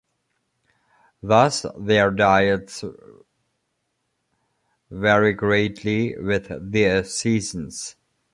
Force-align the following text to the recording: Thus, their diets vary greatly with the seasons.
Thus, 1.21 1.63
their 1.77 2.09
diets 2.09 2.83
vary 4.89 5.33
greatly 5.33 6.17
with 6.17 6.47
the 6.47 7.03
seasons. 7.03 7.95